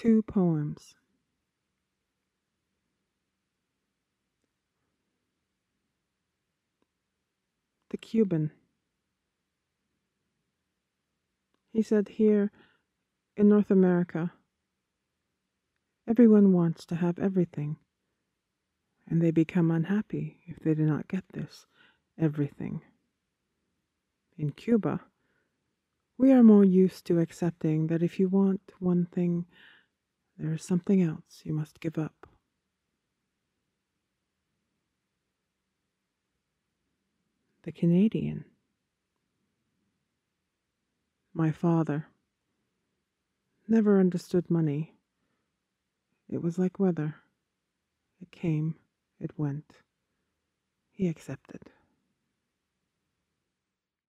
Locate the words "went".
49.36-49.70